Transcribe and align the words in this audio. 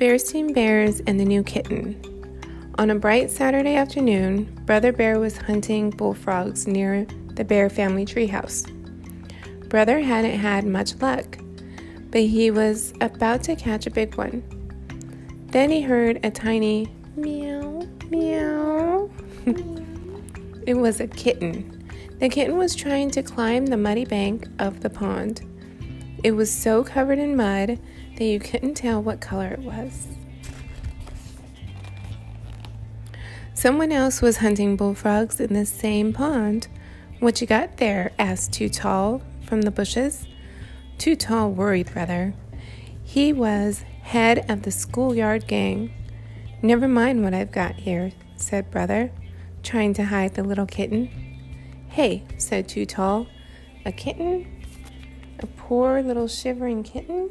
Berenstain 0.00 0.54
Bears 0.54 1.00
and 1.00 1.20
the 1.20 1.26
New 1.26 1.42
Kitten. 1.42 1.94
On 2.78 2.88
a 2.88 2.94
bright 2.94 3.30
Saturday 3.30 3.74
afternoon, 3.74 4.44
Brother 4.64 4.92
Bear 4.92 5.20
was 5.20 5.36
hunting 5.36 5.90
bullfrogs 5.90 6.66
near 6.66 7.06
the 7.34 7.44
Bear 7.44 7.68
family 7.68 8.06
treehouse. 8.06 8.64
Brother 9.68 10.00
hadn't 10.00 10.38
had 10.38 10.64
much 10.64 10.94
luck, 11.02 11.36
but 12.10 12.22
he 12.22 12.50
was 12.50 12.94
about 13.02 13.42
to 13.42 13.54
catch 13.54 13.86
a 13.86 13.90
big 13.90 14.14
one. 14.14 14.42
Then 15.48 15.68
he 15.68 15.82
heard 15.82 16.24
a 16.24 16.30
tiny 16.30 16.90
meow, 17.14 17.86
meow. 18.08 19.10
it 20.66 20.78
was 20.78 21.00
a 21.00 21.08
kitten. 21.08 21.86
The 22.20 22.30
kitten 22.30 22.56
was 22.56 22.74
trying 22.74 23.10
to 23.10 23.22
climb 23.22 23.66
the 23.66 23.76
muddy 23.76 24.06
bank 24.06 24.48
of 24.60 24.80
the 24.80 24.88
pond. 24.88 25.42
It 26.24 26.32
was 26.32 26.50
so 26.50 26.84
covered 26.84 27.18
in 27.18 27.36
mud 27.36 27.78
that 28.20 28.26
you 28.26 28.38
couldn't 28.38 28.74
tell 28.74 29.02
what 29.02 29.18
color 29.18 29.48
it 29.48 29.60
was. 29.60 30.08
Someone 33.54 33.90
else 33.90 34.20
was 34.20 34.36
hunting 34.36 34.76
bullfrogs 34.76 35.40
in 35.40 35.54
the 35.54 35.64
same 35.64 36.12
pond. 36.12 36.68
What 37.20 37.40
you 37.40 37.46
got 37.46 37.78
there? 37.78 38.12
asked 38.18 38.52
Too 38.52 38.68
Tall 38.68 39.22
from 39.46 39.62
the 39.62 39.70
bushes. 39.70 40.26
Too 40.98 41.16
Tall 41.16 41.50
worried 41.50 41.94
brother. 41.94 42.34
He 43.02 43.32
was 43.32 43.84
head 44.02 44.44
of 44.50 44.64
the 44.64 44.70
schoolyard 44.70 45.46
gang. 45.46 45.90
Never 46.60 46.88
mind 46.88 47.24
what 47.24 47.32
I've 47.32 47.52
got 47.52 47.76
here, 47.76 48.12
said 48.36 48.70
brother, 48.70 49.12
trying 49.62 49.94
to 49.94 50.04
hide 50.04 50.34
the 50.34 50.44
little 50.44 50.66
kitten. 50.66 51.06
Hey, 51.88 52.24
said 52.36 52.68
Too 52.68 52.84
Tall. 52.84 53.28
A 53.86 53.92
kitten? 53.92 54.62
A 55.38 55.46
poor 55.46 56.02
little 56.02 56.28
shivering 56.28 56.82
kitten? 56.82 57.30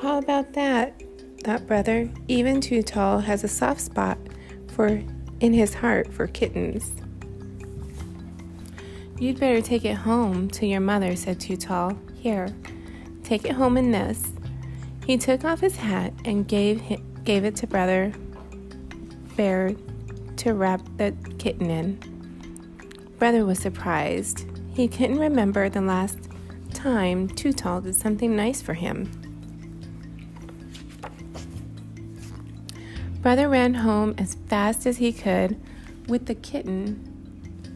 How 0.00 0.18
about 0.18 0.52
that? 0.52 1.02
That 1.44 1.66
brother, 1.66 2.10
even 2.28 2.60
too 2.60 2.82
tall, 2.82 3.20
has 3.20 3.44
a 3.44 3.48
soft 3.48 3.80
spot 3.80 4.18
for 4.68 5.02
in 5.40 5.54
his 5.54 5.72
heart 5.72 6.12
for 6.12 6.26
kittens. 6.26 6.92
You'd 9.18 9.40
better 9.40 9.62
take 9.62 9.86
it 9.86 9.94
home 9.94 10.50
to 10.50 10.66
your 10.66 10.80
mother, 10.80 11.16
said 11.16 11.40
Too 11.40 11.56
Tall. 11.56 11.98
Here, 12.14 12.54
take 13.24 13.46
it 13.46 13.52
home 13.52 13.78
in 13.78 13.90
this. 13.90 14.32
He 15.06 15.16
took 15.16 15.44
off 15.44 15.60
his 15.60 15.76
hat 15.76 16.12
and 16.26 16.46
gave 16.46 16.82
gave 17.24 17.44
it 17.44 17.56
to 17.56 17.66
Brother 17.66 18.12
Bear 19.34 19.74
to 20.36 20.52
wrap 20.52 20.82
the 20.98 21.14
kitten 21.38 21.70
in. 21.70 21.98
Brother 23.18 23.46
was 23.46 23.58
surprised. 23.58 24.44
He 24.74 24.88
couldn't 24.88 25.18
remember 25.18 25.70
the 25.70 25.80
last 25.80 26.18
time 26.74 27.28
Too 27.28 27.54
Tall 27.54 27.80
did 27.80 27.94
something 27.94 28.36
nice 28.36 28.60
for 28.60 28.74
him. 28.74 29.10
Brother 33.26 33.48
ran 33.48 33.74
home 33.74 34.14
as 34.18 34.36
fast 34.46 34.86
as 34.86 34.98
he 34.98 35.12
could 35.12 35.60
with 36.06 36.26
the 36.26 36.34
kitten 36.36 37.72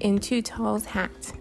in 0.00 0.18
Too 0.18 0.42
Tall's 0.42 0.86
hat. 0.86 1.32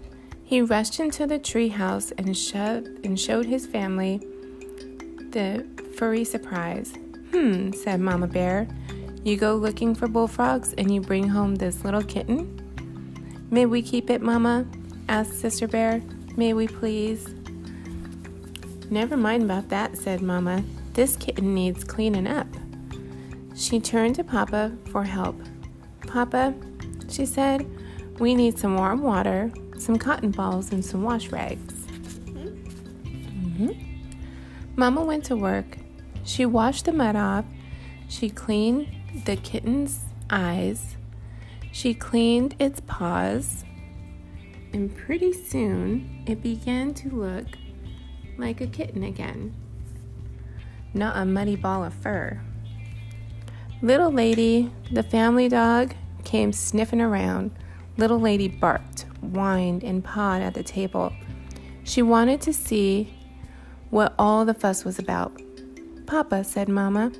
He 0.43 0.61
rushed 0.61 0.99
into 0.99 1.25
the 1.25 1.39
treehouse 1.39 2.13
and 2.15 2.37
shoved 2.37 3.03
and 3.03 3.19
showed 3.19 3.47
his 3.47 3.65
family 3.65 4.19
the 5.31 5.65
furry 5.97 6.23
surprise. 6.23 6.93
Hmm, 7.31 7.71
said 7.71 8.01
Mama 8.01 8.27
Bear. 8.27 8.67
You 9.23 9.35
go 9.35 9.55
looking 9.55 9.95
for 9.95 10.07
bullfrogs 10.07 10.73
and 10.73 10.93
you 10.93 11.01
bring 11.01 11.27
home 11.27 11.55
this 11.55 11.83
little 11.83 12.03
kitten? 12.03 13.47
May 13.49 13.65
we 13.65 13.81
keep 13.81 14.11
it, 14.11 14.21
Mama? 14.21 14.63
asked 15.09 15.39
Sister 15.39 15.67
Bear. 15.67 16.03
May 16.37 16.53
we 16.53 16.67
please? 16.67 17.33
Never 18.91 19.17
mind 19.17 19.41
about 19.41 19.69
that, 19.69 19.97
said 19.97 20.21
Mama. 20.21 20.63
This 20.93 21.17
kitten 21.17 21.55
needs 21.55 21.83
cleaning 21.83 22.27
up. 22.27 22.45
She 23.55 23.79
turned 23.79 24.15
to 24.15 24.23
Papa 24.23 24.77
for 24.91 25.03
help. 25.03 25.39
Papa, 26.07 26.53
she 27.09 27.25
said, 27.25 27.65
we 28.19 28.35
need 28.35 28.59
some 28.59 28.75
warm 28.75 29.01
water, 29.01 29.51
some 29.77 29.97
cotton 29.97 30.31
balls, 30.31 30.71
and 30.71 30.83
some 30.83 31.03
wash 31.03 31.29
rags. 31.29 31.73
Mm-hmm. 33.33 33.71
Mama 34.75 35.03
went 35.03 35.23
to 35.25 35.35
work. 35.35 35.77
She 36.23 36.45
washed 36.45 36.85
the 36.85 36.91
mud 36.91 37.15
off. 37.15 37.45
She 38.09 38.29
cleaned 38.29 38.87
the 39.25 39.35
kitten's 39.37 40.01
eyes. 40.29 40.95
She 41.71 41.93
cleaned 41.93 42.55
its 42.59 42.81
paws. 42.81 43.63
And 44.73 44.93
pretty 44.95 45.31
soon 45.31 46.23
it 46.27 46.41
began 46.43 46.93
to 46.95 47.09
look 47.09 47.47
like 48.37 48.59
a 48.59 48.67
kitten 48.67 49.03
again, 49.03 49.55
not 50.93 51.15
a 51.15 51.25
muddy 51.25 51.55
ball 51.55 51.85
of 51.85 51.93
fur. 51.93 52.41
Little 53.85 54.11
Lady, 54.11 54.71
the 54.91 55.03
family 55.03 55.47
dog, 55.47 55.93
came 56.23 56.51
sniffing 56.51 57.01
around. 57.01 57.51
Little 57.97 58.19
Lady 58.19 58.47
barked, 58.47 59.05
whined, 59.21 59.83
and 59.83 60.03
pawed 60.03 60.41
at 60.41 60.55
the 60.55 60.63
table. 60.63 61.13
She 61.83 62.01
wanted 62.01 62.41
to 62.41 62.51
see 62.51 63.13
what 63.91 64.15
all 64.17 64.43
the 64.43 64.55
fuss 64.55 64.85
was 64.85 64.97
about. 64.97 65.39
Papa, 66.07 66.43
said 66.43 66.67
Mama, 66.67 67.11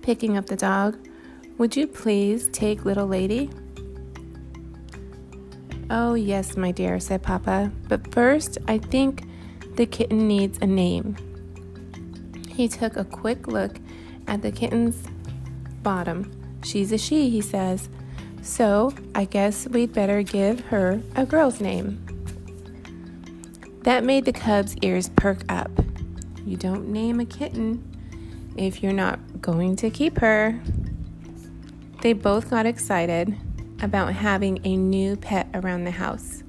picking 0.00 0.38
up 0.38 0.46
the 0.46 0.56
dog, 0.56 0.96
would 1.58 1.76
you 1.76 1.86
please 1.86 2.48
take 2.48 2.86
Little 2.86 3.06
Lady? 3.06 3.50
Oh, 5.90 6.14
yes, 6.14 6.56
my 6.56 6.72
dear, 6.72 6.98
said 6.98 7.22
Papa, 7.22 7.70
but 7.90 8.10
first 8.10 8.56
I 8.68 8.78
think 8.78 9.24
the 9.76 9.84
kitten 9.84 10.26
needs 10.26 10.56
a 10.62 10.66
name. 10.66 11.14
He 12.48 12.68
took 12.68 12.96
a 12.96 13.04
quick 13.04 13.48
look 13.48 13.76
at 14.28 14.40
the 14.40 14.50
kitten's 14.50 15.06
bottom. 15.82 16.30
She's 16.62 16.92
a 16.92 16.98
she, 16.98 17.30
he 17.30 17.40
says. 17.40 17.88
So 18.42 18.92
I 19.14 19.24
guess 19.24 19.68
we'd 19.68 19.92
better 19.92 20.22
give 20.22 20.60
her 20.66 21.00
a 21.16 21.26
girl's 21.26 21.60
name. 21.60 22.04
That 23.82 24.04
made 24.04 24.24
the 24.24 24.32
cub's 24.32 24.76
ears 24.82 25.08
perk 25.16 25.40
up. 25.48 25.70
You 26.44 26.56
don't 26.56 26.88
name 26.88 27.20
a 27.20 27.24
kitten 27.24 27.86
if 28.56 28.82
you're 28.82 28.92
not 28.92 29.40
going 29.40 29.76
to 29.76 29.90
keep 29.90 30.18
her. 30.18 30.60
They 32.02 32.12
both 32.12 32.50
got 32.50 32.66
excited 32.66 33.36
about 33.82 34.12
having 34.12 34.60
a 34.64 34.76
new 34.76 35.16
pet 35.16 35.48
around 35.54 35.84
the 35.84 35.90
house. 35.90 36.42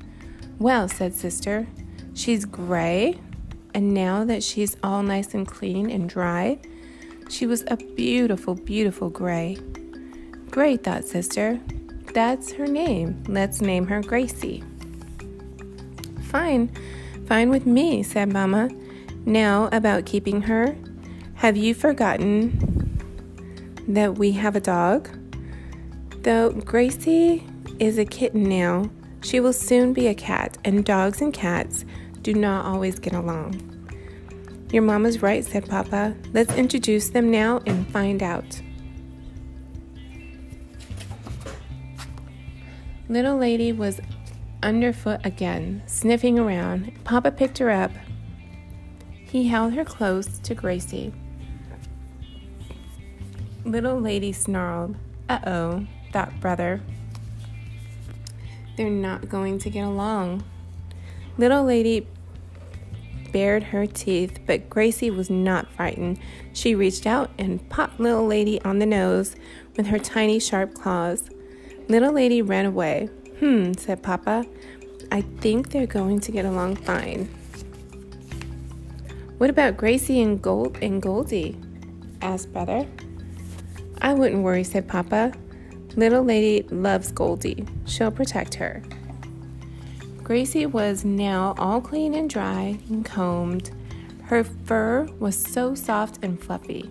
Well, 0.59 0.87
said 0.87 1.13
Sister, 1.13 1.67
she's 2.13 2.45
gray, 2.45 3.19
and 3.73 3.93
now 3.93 4.23
that 4.25 4.43
she's 4.43 4.77
all 4.83 5.03
nice 5.03 5.33
and 5.33 5.47
clean 5.47 5.89
and 5.89 6.09
dry, 6.09 6.59
she 7.31 7.47
was 7.47 7.63
a 7.67 7.77
beautiful, 7.77 8.55
beautiful 8.55 9.09
gray. 9.09 9.57
Great, 10.49 10.83
thought 10.83 11.05
Sister. 11.05 11.59
That's 12.13 12.51
her 12.53 12.67
name. 12.67 13.23
Let's 13.27 13.61
name 13.61 13.87
her 13.87 14.01
Gracie. 14.01 14.63
Fine, 16.23 16.71
fine 17.27 17.49
with 17.49 17.65
me, 17.65 18.03
said 18.03 18.31
Mama. 18.33 18.69
Now, 19.25 19.69
about 19.71 20.05
keeping 20.05 20.41
her, 20.41 20.75
have 21.35 21.55
you 21.55 21.73
forgotten 21.73 22.99
that 23.87 24.17
we 24.17 24.33
have 24.33 24.55
a 24.55 24.61
dog? 24.61 25.09
Though 26.23 26.51
Gracie 26.51 27.47
is 27.79 27.97
a 27.97 28.05
kitten 28.05 28.43
now, 28.43 28.89
she 29.21 29.39
will 29.39 29.53
soon 29.53 29.93
be 29.93 30.07
a 30.07 30.13
cat, 30.13 30.57
and 30.65 30.83
dogs 30.83 31.21
and 31.21 31.33
cats 31.33 31.85
do 32.21 32.33
not 32.33 32.65
always 32.65 32.99
get 32.99 33.13
along. 33.13 33.70
Your 34.71 34.83
mama's 34.83 35.21
right, 35.21 35.43
said 35.43 35.67
Papa. 35.67 36.15
Let's 36.31 36.53
introduce 36.53 37.09
them 37.09 37.29
now 37.29 37.61
and 37.65 37.85
find 37.89 38.23
out. 38.23 38.61
Little 43.09 43.35
lady 43.35 43.73
was 43.73 43.99
underfoot 44.63 45.19
again, 45.25 45.83
sniffing 45.87 46.39
around. 46.39 46.93
Papa 47.03 47.31
picked 47.31 47.57
her 47.57 47.69
up. 47.69 47.91
He 49.09 49.49
held 49.49 49.73
her 49.73 49.83
close 49.83 50.39
to 50.39 50.55
Gracie. 50.55 51.13
Little 53.65 53.99
lady 53.99 54.31
snarled. 54.31 54.95
Uh 55.27 55.39
oh, 55.45 55.87
thought 56.13 56.39
brother. 56.39 56.81
They're 58.77 58.89
not 58.89 59.27
going 59.27 59.59
to 59.59 59.69
get 59.69 59.83
along. 59.83 60.43
Little 61.37 61.65
lady 61.65 62.07
bared 63.31 63.63
her 63.63 63.85
teeth, 63.85 64.39
but 64.45 64.69
Gracie 64.69 65.09
was 65.09 65.29
not 65.29 65.71
frightened. 65.71 66.19
She 66.53 66.75
reached 66.75 67.05
out 67.05 67.31
and 67.37 67.67
popped 67.69 67.99
Little 67.99 68.27
Lady 68.27 68.61
on 68.61 68.79
the 68.79 68.85
nose 68.85 69.35
with 69.77 69.87
her 69.87 69.99
tiny 69.99 70.39
sharp 70.39 70.73
claws. 70.73 71.29
Little 71.87 72.13
Lady 72.13 72.41
ran 72.41 72.65
away. 72.65 73.09
Hmm, 73.39 73.73
said 73.73 74.03
Papa. 74.03 74.45
I 75.11 75.21
think 75.21 75.71
they're 75.71 75.87
going 75.87 76.19
to 76.21 76.31
get 76.31 76.45
along 76.45 76.77
fine. 76.77 77.25
What 79.37 79.49
about 79.49 79.75
Gracie 79.75 80.21
and 80.21 80.41
Gold 80.41 80.77
and 80.81 81.01
Goldie? 81.01 81.57
asked 82.21 82.53
Brother. 82.53 82.87
I 84.01 84.13
wouldn't 84.13 84.43
worry, 84.43 84.63
said 84.63 84.87
Papa. 84.87 85.33
Little 85.95 86.23
Lady 86.23 86.67
loves 86.69 87.11
Goldie. 87.11 87.65
She'll 87.85 88.11
protect 88.11 88.53
her. 88.55 88.81
Gracie 90.31 90.65
was 90.65 91.03
now 91.03 91.53
all 91.57 91.81
clean 91.81 92.13
and 92.13 92.29
dry 92.29 92.79
and 92.87 93.03
combed. 93.03 93.69
Her 94.23 94.45
fur 94.45 95.03
was 95.19 95.35
so 95.35 95.75
soft 95.75 96.19
and 96.23 96.41
fluffy. 96.41 96.89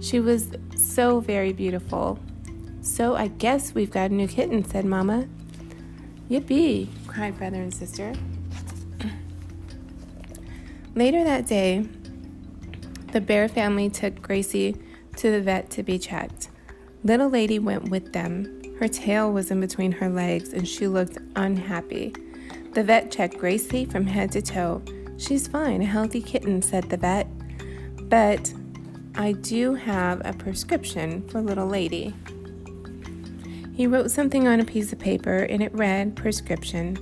She 0.00 0.20
was 0.20 0.52
so 0.76 1.18
very 1.18 1.52
beautiful. 1.52 2.20
So 2.80 3.16
I 3.16 3.26
guess 3.26 3.74
we've 3.74 3.90
got 3.90 4.12
a 4.12 4.14
new 4.14 4.28
kitten, 4.28 4.64
said 4.64 4.84
Mama. 4.84 5.26
Yippee, 6.30 6.86
cried 7.08 7.36
brother 7.38 7.60
and 7.60 7.74
sister. 7.74 8.12
Later 10.94 11.24
that 11.24 11.48
day, 11.48 11.88
the 13.10 13.20
bear 13.20 13.48
family 13.48 13.90
took 13.90 14.22
Gracie 14.22 14.76
to 15.16 15.32
the 15.32 15.40
vet 15.40 15.70
to 15.70 15.82
be 15.82 15.98
checked. 15.98 16.50
Little 17.02 17.30
Lady 17.30 17.58
went 17.58 17.88
with 17.88 18.12
them. 18.12 18.55
Her 18.78 18.88
tail 18.88 19.32
was 19.32 19.50
in 19.50 19.60
between 19.60 19.92
her 19.92 20.08
legs 20.08 20.52
and 20.52 20.68
she 20.68 20.86
looked 20.86 21.18
unhappy. 21.34 22.14
The 22.72 22.84
vet 22.84 23.10
checked 23.10 23.38
Gracie 23.38 23.86
from 23.86 24.06
head 24.06 24.32
to 24.32 24.42
toe. 24.42 24.82
She's 25.16 25.48
fine, 25.48 25.80
a 25.80 25.86
healthy 25.86 26.20
kitten, 26.20 26.60
said 26.60 26.90
the 26.90 26.98
vet. 26.98 27.26
But 28.08 28.52
I 29.14 29.32
do 29.32 29.74
have 29.74 30.20
a 30.24 30.34
prescription 30.34 31.26
for 31.28 31.40
Little 31.40 31.66
Lady. 31.66 32.14
He 33.74 33.86
wrote 33.86 34.10
something 34.10 34.46
on 34.46 34.60
a 34.60 34.64
piece 34.64 34.92
of 34.92 34.98
paper 34.98 35.38
and 35.38 35.62
it 35.62 35.72
read 35.74 36.16
prescription. 36.16 36.98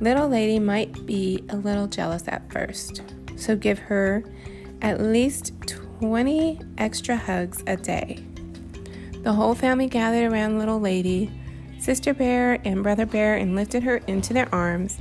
Little 0.00 0.28
Lady 0.28 0.58
might 0.58 1.04
be 1.04 1.44
a 1.50 1.56
little 1.56 1.86
jealous 1.86 2.24
at 2.28 2.50
first, 2.50 3.02
so 3.36 3.56
give 3.56 3.78
her 3.78 4.24
at 4.80 5.02
least 5.02 5.52
20 5.66 6.60
extra 6.78 7.16
hugs 7.16 7.62
a 7.66 7.76
day. 7.76 8.24
The 9.22 9.34
whole 9.34 9.54
family 9.54 9.86
gathered 9.86 10.32
around 10.32 10.58
Little 10.58 10.80
Lady, 10.80 11.30
Sister 11.78 12.14
Bear 12.14 12.58
and 12.64 12.82
Brother 12.82 13.04
Bear, 13.04 13.36
and 13.36 13.54
lifted 13.54 13.82
her 13.82 13.98
into 14.06 14.32
their 14.32 14.52
arms. 14.54 14.98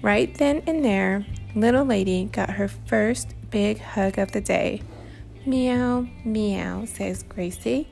Right 0.00 0.32
then 0.34 0.62
and 0.66 0.84
there, 0.84 1.26
Little 1.56 1.84
Lady 1.84 2.26
got 2.26 2.50
her 2.50 2.68
first 2.68 3.34
big 3.50 3.80
hug 3.80 4.16
of 4.16 4.30
the 4.30 4.40
day. 4.40 4.82
Meow, 5.44 6.06
meow, 6.24 6.84
says 6.84 7.24
Gracie. 7.24 7.88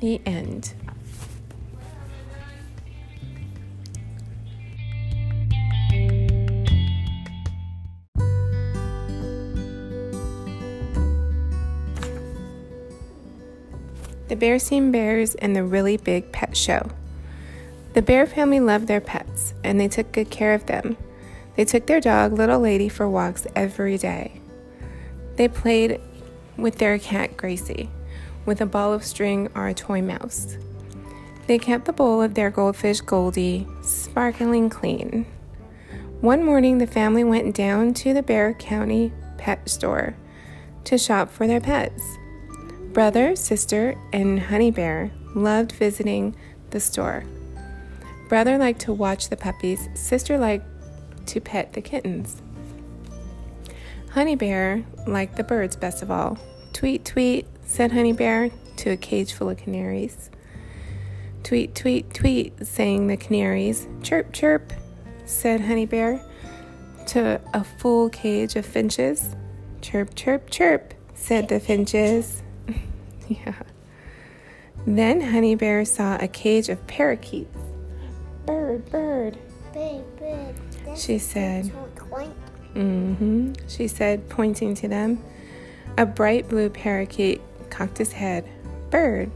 The 0.00 0.20
end. 0.26 0.74
The 14.28 14.36
Berenstain 14.36 14.92
Bears 14.92 15.34
and 15.36 15.56
the 15.56 15.64
Really 15.64 15.96
Big 15.96 16.32
Pet 16.32 16.54
Show. 16.54 16.90
The 17.94 18.02
bear 18.02 18.26
family 18.26 18.60
loved 18.60 18.86
their 18.86 19.00
pets 19.00 19.54
and 19.64 19.80
they 19.80 19.88
took 19.88 20.12
good 20.12 20.28
care 20.30 20.52
of 20.52 20.66
them. 20.66 20.98
They 21.56 21.64
took 21.64 21.86
their 21.86 22.00
dog, 22.00 22.34
Little 22.34 22.60
Lady, 22.60 22.90
for 22.90 23.08
walks 23.08 23.46
every 23.56 23.96
day. 23.96 24.40
They 25.36 25.48
played 25.48 26.00
with 26.58 26.76
their 26.76 26.98
cat, 26.98 27.38
Gracie, 27.38 27.88
with 28.44 28.60
a 28.60 28.66
ball 28.66 28.92
of 28.92 29.02
string 29.02 29.48
or 29.54 29.66
a 29.66 29.74
toy 29.74 30.02
mouse. 30.02 30.58
They 31.46 31.58
kept 31.58 31.86
the 31.86 31.94
bowl 31.94 32.20
of 32.20 32.34
their 32.34 32.50
goldfish, 32.50 33.00
Goldie, 33.00 33.66
sparkling 33.80 34.68
clean. 34.68 35.24
One 36.20 36.44
morning, 36.44 36.76
the 36.76 36.86
family 36.86 37.24
went 37.24 37.56
down 37.56 37.94
to 37.94 38.12
the 38.12 38.22
Bear 38.22 38.52
County 38.52 39.10
pet 39.38 39.70
store 39.70 40.16
to 40.84 40.98
shop 40.98 41.30
for 41.30 41.46
their 41.46 41.60
pets. 41.60 42.18
Brother, 42.92 43.36
sister, 43.36 43.96
and 44.12 44.40
Honey 44.40 44.70
Bear 44.70 45.10
loved 45.34 45.72
visiting 45.72 46.34
the 46.70 46.80
store. 46.80 47.24
Brother 48.28 48.58
liked 48.58 48.80
to 48.82 48.92
watch 48.92 49.28
the 49.28 49.36
puppies, 49.36 49.88
sister 49.94 50.38
liked 50.38 50.66
to 51.26 51.40
pet 51.40 51.74
the 51.74 51.80
kittens. 51.80 52.42
Honey 54.10 54.36
Bear 54.36 54.84
liked 55.06 55.36
the 55.36 55.44
birds 55.44 55.76
best 55.76 56.02
of 56.02 56.10
all. 56.10 56.38
Tweet, 56.72 57.04
tweet, 57.04 57.46
said 57.64 57.92
Honey 57.92 58.12
Bear 58.12 58.50
to 58.78 58.90
a 58.90 58.96
cage 58.96 59.32
full 59.32 59.50
of 59.50 59.58
canaries. 59.58 60.30
Tweet, 61.44 61.74
tweet, 61.74 62.12
tweet, 62.14 62.66
sang 62.66 63.06
the 63.06 63.16
canaries. 63.16 63.86
Chirp, 64.02 64.32
chirp, 64.32 64.72
said 65.24 65.60
Honey 65.60 65.86
Bear 65.86 66.20
to 67.08 67.40
a 67.54 67.64
full 67.64 68.08
cage 68.10 68.56
of 68.56 68.66
finches. 68.66 69.36
Chirp, 69.80 70.14
chirp, 70.14 70.50
chirp, 70.50 70.94
said 71.14 71.48
the 71.48 71.60
finches. 71.60 72.42
yeah. 73.46 73.54
Then 74.86 75.20
Honey 75.20 75.54
Bear 75.54 75.84
saw 75.84 76.16
a 76.20 76.28
cage 76.28 76.68
of 76.68 76.84
parakeets. 76.86 77.58
Bird, 78.46 78.88
bird. 78.90 79.38
Bird, 79.74 80.18
bird. 80.18 80.54
She 80.96 81.18
said. 81.18 81.70
Mm-hmm. 82.74 83.52
She 83.66 83.88
said, 83.88 84.28
pointing 84.28 84.74
to 84.76 84.88
them. 84.88 85.22
A 85.96 86.06
bright 86.06 86.48
blue 86.48 86.70
parakeet 86.70 87.40
cocked 87.70 87.98
his 87.98 88.12
head. 88.12 88.48
Bird. 88.90 89.30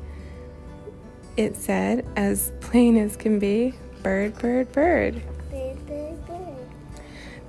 It 1.37 1.57
said, 1.57 2.07
as 2.17 2.53
plain 2.61 2.97
as 2.97 3.17
can 3.17 3.39
be, 3.39 3.75
bird, 4.03 4.39
bird, 4.39 4.71
bird. 4.73 5.23
bird, 5.51 5.87
bird, 5.87 6.27
bird. 6.27 6.57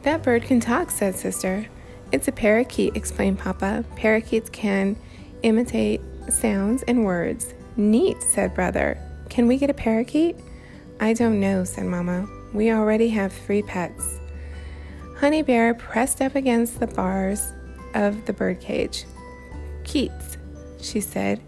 That 0.04 0.24
bird 0.24 0.44
can 0.44 0.60
talk, 0.60 0.90
said 0.90 1.16
Sister. 1.16 1.68
It's 2.12 2.28
a 2.28 2.32
parakeet, 2.32 2.96
explained 2.96 3.40
Papa. 3.40 3.86
Parakeets 3.96 4.50
can 4.50 4.96
imitate 5.42 6.02
sounds 6.32 6.84
and 6.84 7.06
words. 7.06 7.54
Neat, 7.76 8.22
said 8.22 8.54
Brother. 8.54 8.98
Can 9.30 9.48
we 9.48 9.58
get 9.58 9.70
a 9.70 9.74
parakeet? 9.74 10.38
I 11.00 11.14
don't 11.14 11.40
know, 11.40 11.64
said 11.64 11.86
Mama. 11.86 12.28
We 12.54 12.72
already 12.72 13.10
have 13.10 13.34
three 13.34 13.64
pets. 13.64 14.20
Honey 15.18 15.42
Bear 15.42 15.74
pressed 15.74 16.22
up 16.22 16.36
against 16.36 16.80
the 16.80 16.88
bars 16.88 17.52
of 17.96 18.26
the 18.26 18.34
birdcage. 18.34 19.06
Keats, 19.84 20.38
she 20.80 21.02
said, 21.02 21.42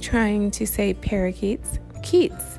trying 0.00 0.50
to 0.52 0.66
say 0.66 0.94
parakeets. 0.94 1.78
Keats. 2.02 2.58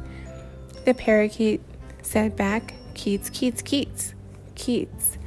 The 0.86 0.94
parakeet 0.94 1.62
said 2.01 2.36
back, 2.36 2.74
Keats, 2.94 3.30
Keats, 3.30 3.62
Keats, 3.62 4.13
Keats. 4.56 5.18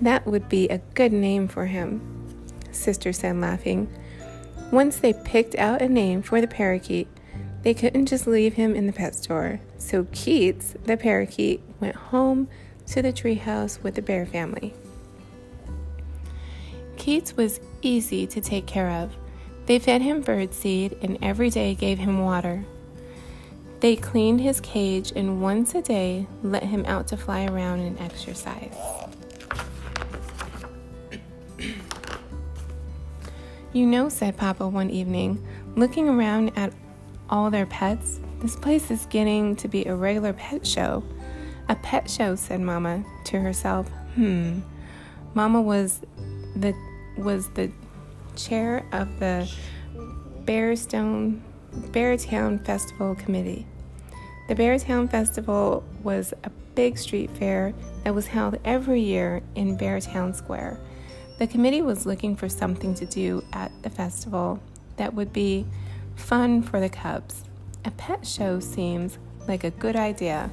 That 0.00 0.26
would 0.26 0.48
be 0.48 0.68
a 0.68 0.78
good 0.94 1.12
name 1.12 1.48
for 1.48 1.66
him, 1.66 2.00
Sister 2.72 3.12
said, 3.12 3.36
laughing. 3.40 3.88
Once 4.72 4.98
they 5.00 5.12
picked 5.12 5.54
out 5.56 5.82
a 5.82 5.88
name 5.88 6.22
for 6.22 6.40
the 6.40 6.46
parakeet, 6.46 7.06
they 7.62 7.74
couldn't 7.74 8.06
just 8.06 8.26
leave 8.26 8.54
him 8.54 8.74
in 8.74 8.86
the 8.86 8.92
pet 8.92 9.14
store. 9.14 9.60
So 9.76 10.06
Keats, 10.12 10.74
the 10.84 10.96
parakeet, 10.96 11.60
went 11.78 11.94
home 11.94 12.48
to 12.86 13.02
the 13.02 13.12
treehouse 13.12 13.82
with 13.82 13.96
the 13.96 14.02
bear 14.02 14.24
family. 14.24 14.72
Keats 16.96 17.36
was 17.36 17.60
easy 17.82 18.26
to 18.26 18.40
take 18.40 18.66
care 18.66 18.88
of. 18.88 19.14
They 19.66 19.78
fed 19.78 20.00
him 20.00 20.24
birdseed 20.24 20.96
and 21.02 21.18
every 21.20 21.50
day 21.50 21.74
gave 21.74 21.98
him 21.98 22.24
water. 22.24 22.64
They 23.80 23.94
cleaned 23.94 24.40
his 24.40 24.58
cage 24.60 25.12
and 25.14 25.42
once 25.42 25.74
a 25.74 25.82
day 25.82 26.26
let 26.42 26.62
him 26.62 26.86
out 26.86 27.08
to 27.08 27.18
fly 27.18 27.44
around 27.44 27.80
and 27.80 28.00
exercise. 28.00 28.74
You 33.72 33.86
know, 33.86 34.10
said 34.10 34.36
Papa 34.36 34.68
one 34.68 34.90
evening, 34.90 35.42
looking 35.76 36.06
around 36.06 36.52
at 36.56 36.74
all 37.30 37.50
their 37.50 37.64
pets, 37.64 38.20
this 38.40 38.54
place 38.54 38.90
is 38.90 39.06
getting 39.06 39.56
to 39.56 39.68
be 39.68 39.86
a 39.86 39.94
regular 39.94 40.34
pet 40.34 40.66
show. 40.66 41.02
A 41.70 41.76
pet 41.76 42.10
show, 42.10 42.34
said 42.34 42.60
Mama 42.60 43.02
to 43.24 43.40
herself. 43.40 43.88
Hmm. 44.14 44.60
Mama 45.32 45.62
was 45.62 46.00
the 46.54 46.74
was 47.16 47.48
the 47.50 47.70
chair 48.36 48.84
of 48.92 49.18
the 49.20 49.50
Bearstone 50.44 51.40
Beartown 51.92 52.62
Festival 52.66 53.14
Committee. 53.14 53.66
The 54.48 54.54
Beartown 54.54 55.10
Festival 55.10 55.82
was 56.02 56.34
a 56.44 56.50
big 56.74 56.98
street 56.98 57.30
fair 57.38 57.72
that 58.04 58.14
was 58.14 58.26
held 58.26 58.58
every 58.66 59.00
year 59.00 59.42
in 59.54 59.78
Beartown 59.78 60.34
Square. 60.34 60.78
The 61.42 61.48
committee 61.48 61.82
was 61.82 62.06
looking 62.06 62.36
for 62.36 62.48
something 62.48 62.94
to 62.94 63.04
do 63.04 63.42
at 63.52 63.72
the 63.82 63.90
festival 63.90 64.60
that 64.96 65.12
would 65.12 65.32
be 65.32 65.66
fun 66.14 66.62
for 66.62 66.78
the 66.78 66.88
cubs. 66.88 67.42
A 67.84 67.90
pet 67.90 68.24
show 68.24 68.60
seems 68.60 69.18
like 69.48 69.64
a 69.64 69.70
good 69.70 69.96
idea. 69.96 70.50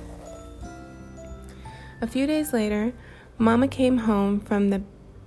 A 2.02 2.08
few 2.08 2.26
days 2.26 2.54
later, 2.54 2.92
Mama 3.38 3.68
came 3.68 4.00
home 4.00 4.40
from 4.40 4.72
the 4.72 4.82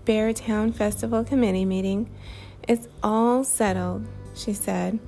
Beartown 0.04 0.74
Festival 0.74 1.22
Committee 1.22 1.64
meeting. 1.64 2.10
It's 2.66 2.88
all 3.00 3.44
settled, 3.44 4.08
she 4.34 4.54
said. 4.54 4.98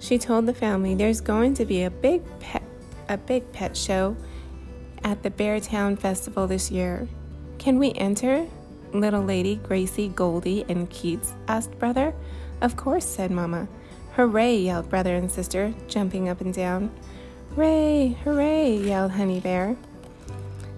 She 0.00 0.18
told 0.18 0.46
the 0.46 0.52
family 0.52 0.96
there's 0.96 1.20
going 1.20 1.54
to 1.54 1.64
be 1.64 1.84
a 1.84 1.90
big 1.92 2.22
pet 2.40 2.64
a 3.08 3.16
big 3.16 3.52
pet 3.52 3.76
show 3.76 4.16
at 5.04 5.22
the 5.22 5.30
Beartown 5.30 5.96
Festival 5.96 6.48
this 6.48 6.72
year. 6.72 7.06
Can 7.58 7.78
we 7.78 7.92
enter? 7.92 8.48
Little 8.92 9.22
lady 9.22 9.56
Gracie, 9.56 10.08
Goldie, 10.08 10.64
and 10.68 10.88
Keats 10.90 11.34
asked 11.48 11.78
Brother. 11.78 12.14
Of 12.60 12.76
course, 12.76 13.04
said 13.04 13.30
Mama. 13.30 13.68
Hooray, 14.16 14.56
yelled 14.56 14.90
brother 14.90 15.16
and 15.16 15.32
sister, 15.32 15.72
jumping 15.88 16.28
up 16.28 16.42
and 16.42 16.52
down. 16.52 16.90
Ray, 17.56 18.18
hooray, 18.22 18.76
yelled 18.76 19.12
Honey 19.12 19.40
Bear. 19.40 19.76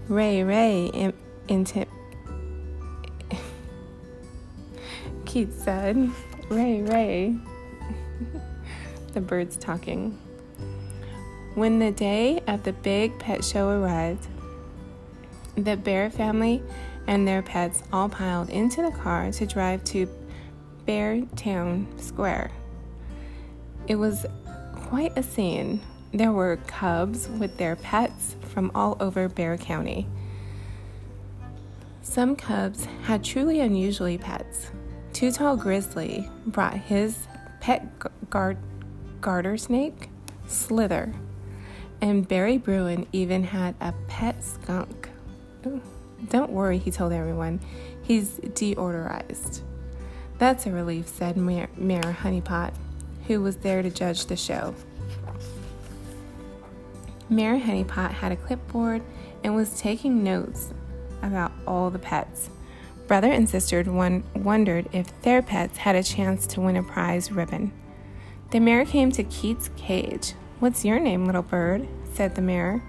Ray, 0.08 0.44
Ray, 0.44 0.86
in, 0.86 1.12
into. 1.48 1.84
Keith 5.24 5.62
said, 5.62 6.10
Ray, 6.48 6.82
Ray. 6.82 7.36
the 9.14 9.20
birds 9.20 9.56
talking. 9.56 10.16
When 11.54 11.80
the 11.80 11.90
day 11.90 12.40
of 12.46 12.62
the 12.62 12.72
big 12.72 13.18
pet 13.18 13.44
show 13.44 13.68
arrived, 13.68 14.28
the 15.56 15.76
bear 15.76 16.10
family 16.10 16.62
and 17.06 17.26
their 17.26 17.42
pets 17.42 17.82
all 17.92 18.08
piled 18.08 18.50
into 18.50 18.82
the 18.82 18.90
car 18.90 19.30
to 19.32 19.46
drive 19.46 19.84
to 19.84 20.08
Bear 20.86 21.22
Town 21.36 21.86
Square. 21.98 22.50
It 23.86 23.96
was 23.96 24.26
quite 24.74 25.16
a 25.16 25.22
scene. 25.22 25.80
There 26.12 26.32
were 26.32 26.58
cubs 26.66 27.28
with 27.28 27.56
their 27.56 27.76
pets 27.76 28.36
from 28.42 28.70
all 28.74 28.96
over 29.00 29.28
Bear 29.28 29.56
County. 29.56 30.06
Some 32.02 32.36
cubs 32.36 32.86
had 33.02 33.24
truly 33.24 33.60
unusual 33.60 34.16
pets. 34.18 34.70
Too 35.12 35.32
Tall 35.32 35.56
Grizzly 35.56 36.28
brought 36.46 36.74
his 36.74 37.26
pet 37.60 37.88
guard, 38.30 38.58
garter 39.20 39.56
snake, 39.56 40.10
Slither, 40.46 41.14
and 42.00 42.28
Barry 42.28 42.58
Bruin 42.58 43.06
even 43.12 43.42
had 43.44 43.74
a 43.80 43.94
pet 44.06 44.44
skunk. 44.44 45.08
Ooh, 45.66 45.80
don't 46.28 46.50
worry, 46.50 46.78
he 46.78 46.90
told 46.90 47.12
everyone. 47.12 47.60
He's 48.02 48.38
deodorized. 48.38 49.60
That's 50.38 50.66
a 50.66 50.70
relief, 50.70 51.08
said 51.08 51.36
Mayor, 51.36 51.68
Honeypot, 51.76 52.74
who 53.26 53.40
was 53.40 53.56
there 53.58 53.82
to 53.82 53.90
judge 53.90 54.26
the 54.26 54.36
show. 54.36 54.74
Mayor 57.28 57.58
Honeypot 57.58 58.10
had 58.10 58.32
a 58.32 58.36
clipboard 58.36 59.02
and 59.42 59.54
was 59.54 59.78
taking 59.80 60.22
notes 60.22 60.72
about 61.22 61.52
all 61.66 61.90
the 61.90 61.98
pets. 61.98 62.50
Brother 63.06 63.30
and 63.30 63.48
sister 63.48 63.82
wondered 63.82 64.88
if 64.92 65.20
their 65.22 65.42
pets 65.42 65.78
had 65.78 65.96
a 65.96 66.02
chance 66.02 66.46
to 66.48 66.60
win 66.60 66.76
a 66.76 66.82
prize 66.82 67.30
ribbon. 67.30 67.72
The 68.50 68.60
mayor 68.60 68.84
came 68.84 69.10
to 69.12 69.24
Keats's 69.24 69.70
cage. 69.76 70.34
What's 70.60 70.84
your 70.84 70.98
name, 70.98 71.26
little 71.26 71.42
bird? 71.42 71.88
said 72.12 72.34
the 72.34 72.42
mayor. 72.42 72.82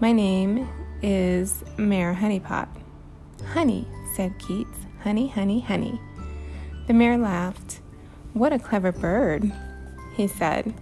My 0.00 0.12
name 0.12 0.68
is 1.02 1.62
Mayor 1.76 2.14
Honeypot. 2.14 2.68
Honey, 3.52 3.86
said 4.14 4.38
Keats. 4.38 4.78
Honey, 5.02 5.28
honey, 5.28 5.60
honey. 5.60 6.00
The 6.86 6.92
mayor 6.92 7.18
laughed. 7.18 7.80
What 8.32 8.52
a 8.52 8.58
clever 8.58 8.92
bird, 8.92 9.52
he 10.16 10.26
said, 10.26 10.74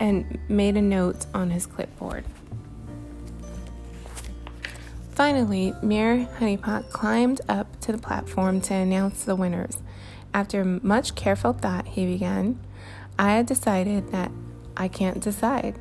and 0.00 0.38
made 0.48 0.76
a 0.76 0.82
note 0.82 1.26
on 1.34 1.50
his 1.50 1.66
clipboard. 1.66 2.24
Finally, 5.10 5.72
Mayor 5.82 6.26
Honeypot 6.38 6.90
climbed 6.90 7.40
up 7.48 7.80
to 7.80 7.92
the 7.92 7.98
platform 7.98 8.60
to 8.62 8.74
announce 8.74 9.24
the 9.24 9.36
winners. 9.36 9.78
After 10.32 10.64
much 10.64 11.14
careful 11.14 11.52
thought, 11.52 11.86
he 11.86 12.04
began, 12.04 12.58
I 13.18 13.32
had 13.32 13.46
decided 13.46 14.10
that 14.10 14.32
I 14.76 14.88
can't 14.88 15.20
decide. 15.20 15.78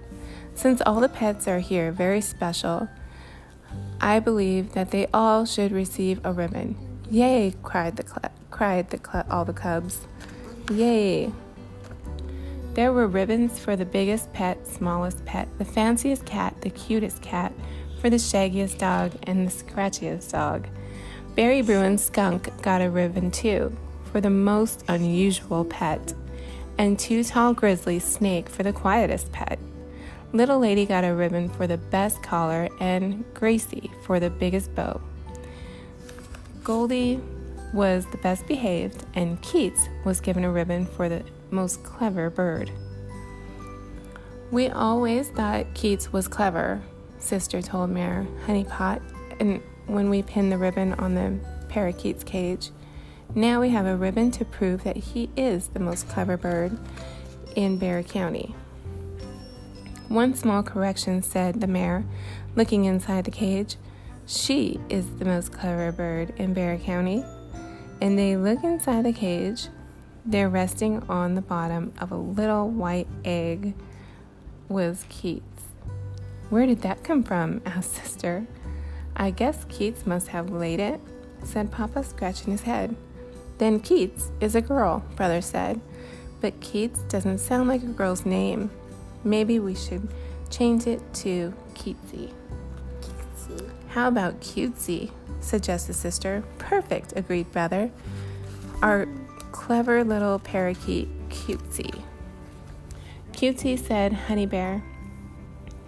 Since 0.53 0.81
all 0.86 1.00
the 1.00 1.10
pets 1.10 1.48
are 1.48 1.60
here 1.60 1.91
very 1.91 2.22
special, 2.22 2.88
I 4.03 4.19
believe 4.19 4.74
that 4.74 4.91
they 4.91 5.07
all 5.13 5.45
should 5.45 5.72
receive 5.72 6.19
a 6.25 6.33
ribbon. 6.33 6.75
Yay! 7.10 7.55
cried 7.63 7.95
the 7.95 8.05
cl- 8.05 8.33
cried 8.51 8.89
the 8.89 8.98
cl- 8.98 9.25
all 9.29 9.45
the 9.45 9.53
cubs. 9.53 10.01
Yay! 10.69 11.31
There 12.74 12.91
were 12.91 13.07
ribbons 13.07 13.60
for 13.60 13.77
the 13.77 13.86
biggest 13.86 14.33
pet, 14.33 14.67
smallest 14.67 15.24
pet, 15.24 15.48
the 15.57 15.63
fanciest 15.63 16.25
cat, 16.25 16.53
the 16.60 16.69
cutest 16.69 17.22
cat, 17.22 17.53
for 18.01 18.10
the 18.10 18.17
shaggiest 18.17 18.77
dog 18.77 19.13
and 19.24 19.48
the 19.48 19.51
scratchiest 19.51 20.33
dog. 20.33 20.67
Barry 21.36 21.62
Bruin's 21.62 22.03
skunk 22.03 22.62
got 22.62 22.81
a 22.81 22.89
ribbon 22.89 23.31
too, 23.31 23.74
for 24.12 24.19
the 24.19 24.29
most 24.29 24.83
unusual 24.89 25.63
pet, 25.63 26.13
and 26.77 27.00
Too 27.00 27.24
Tall 27.24 27.53
Grizzly 27.53 28.00
snake 28.00 28.50
for 28.50 28.63
the 28.63 28.74
quietest 28.74 29.31
pet. 29.31 29.60
Little 30.33 30.57
Lady 30.57 30.87
got 30.87 31.03
a 31.03 31.13
ribbon 31.13 31.47
for 31.47 31.67
the 31.67 31.77
best 31.77 32.23
collar, 32.23 32.67
and 32.79 33.23
Gracie 33.35 33.91
for 34.01 34.19
the 34.19 34.31
biggest 34.31 34.73
bow. 34.73 34.99
Goldie 36.63 37.21
was 37.71 38.07
the 38.07 38.17
best 38.17 38.47
behaved, 38.47 39.05
and 39.13 39.39
Keats 39.43 39.87
was 40.03 40.19
given 40.19 40.43
a 40.43 40.51
ribbon 40.51 40.87
for 40.87 41.07
the 41.07 41.23
most 41.51 41.83
clever 41.83 42.31
bird. 42.31 42.71
We 44.49 44.69
always 44.69 45.29
thought 45.29 45.71
Keats 45.75 46.11
was 46.11 46.27
clever, 46.27 46.81
Sister 47.19 47.61
told 47.61 47.91
Mayor 47.91 48.25
Honeypot, 48.47 49.03
and 49.39 49.61
when 49.85 50.09
we 50.09 50.23
pinned 50.23 50.51
the 50.51 50.57
ribbon 50.57 50.93
on 50.93 51.13
the 51.13 51.37
parakeet's 51.69 52.23
cage. 52.23 52.71
Now 53.35 53.61
we 53.61 53.69
have 53.69 53.85
a 53.85 53.95
ribbon 53.95 54.31
to 54.31 54.45
prove 54.45 54.83
that 54.83 54.97
he 54.97 55.29
is 55.37 55.67
the 55.67 55.79
most 55.79 56.09
clever 56.09 56.37
bird 56.37 56.75
in 57.55 57.77
Bear 57.77 58.01
County. 58.01 58.55
One 60.13 60.36
small 60.36 60.62
correction, 60.62 61.24
said 61.24 61.60
the 61.60 61.65
mayor, 61.65 62.05
looking 62.55 62.86
inside 62.86 63.25
the 63.25 63.32
cage. 63.32 63.77
She 64.27 64.79
is 64.88 65.10
the 65.15 65.25
most 65.25 65.51
clever 65.51 65.91
bird 65.91 66.36
in 66.38 66.53
Bear 66.53 66.77
County. 66.77 67.25
And 68.00 68.15
they 68.15 68.38
look 68.38 68.63
inside 68.63 69.05
the 69.05 69.12
cage. 69.12 69.70
They're 70.24 70.50
resting 70.50 71.01
on 71.10 71.34
the 71.34 71.41
bottom 71.41 71.93
of 71.98 72.12
a 72.12 72.15
little 72.15 72.70
white 72.70 73.08
egg. 73.25 73.74
Was 74.70 75.03
Keats. 75.10 75.63
Where 76.51 76.67
did 76.67 76.84
that 76.84 77.03
come 77.03 77.24
from? 77.24 77.63
asked 77.65 77.96
Sister. 77.96 78.46
I 79.15 79.32
guess 79.32 79.65
Keats 79.67 80.05
must 80.05 80.27
have 80.27 80.51
laid 80.51 80.79
it, 80.79 81.01
said 81.43 81.72
Papa, 81.72 82.03
scratching 82.03 82.51
his 82.51 82.62
head. 82.62 82.96
Then 83.58 83.79
Keats 83.79 84.29
is 84.41 84.53
a 84.53 84.62
girl, 84.62 85.03
Brother 85.15 85.41
said. 85.41 85.82
But 86.39 86.60
Keats 86.60 87.00
doesn't 87.10 87.39
sound 87.39 87.67
like 87.67 87.82
a 87.82 87.88
girl's 87.88 88.27
name. 88.27 88.70
Maybe 89.24 89.60
we 89.60 89.75
should 89.75 90.08
change 90.50 90.88
it 90.88 91.01
to 91.15 91.53
cutesy. 91.74 92.34
Keatsy. 93.01 93.70
How 93.89 94.08
about 94.08 94.39
cutesy? 94.42 95.12
suggested 95.42 95.94
Sister. 95.94 96.44
Perfect, 96.58 97.13
agreed 97.15 97.51
Brother. 97.51 97.92
Our 98.82 99.08
clever 99.51 100.03
little 100.03 100.39
parakeet, 100.39 101.10
Cutesy. 101.30 102.01
Cutesy 103.32 103.77
said 103.80 104.13
Honey 104.13 104.46
Bear. 104.46 104.84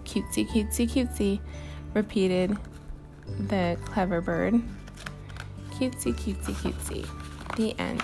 Cutesy, 0.04 0.48
cutesy, 0.48 0.88
cutesy, 0.88 1.40
repeated 1.94 2.56
the 3.38 3.76
clever 3.84 4.20
bird. 4.20 4.54
Cutesy, 5.72 6.14
cutesy, 6.14 6.54
cutesy. 6.54 7.06
The 7.56 7.78
end. 7.78 8.02